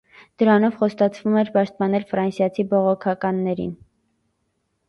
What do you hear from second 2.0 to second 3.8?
ֆրանսիացի բողոքականներին։